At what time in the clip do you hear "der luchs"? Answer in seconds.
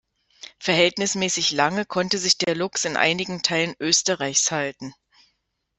2.39-2.85